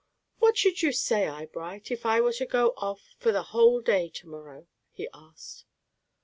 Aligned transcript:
"What 0.39 0.57
should 0.57 0.81
you 0.81 0.91
say, 0.93 1.27
Eyebright, 1.27 1.91
if 1.91 2.07
I 2.07 2.21
were 2.21 2.33
to 2.33 2.45
go 2.47 2.73
off 2.77 3.13
for 3.19 3.31
the 3.31 3.43
whole 3.43 3.81
day 3.81 4.09
to 4.09 4.27
morrow?" 4.27 4.65
he 4.89 5.07
asked. 5.13 5.65